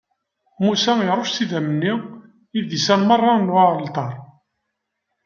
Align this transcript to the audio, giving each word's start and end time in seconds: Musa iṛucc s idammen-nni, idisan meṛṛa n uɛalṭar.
Musa 0.63 0.91
iṛucc 1.07 1.31
s 1.33 1.37
idammen-nni, 1.43 1.93
idisan 2.59 3.01
meṛṛa 3.07 3.33
n 3.35 3.53
uɛalṭar. 3.53 4.13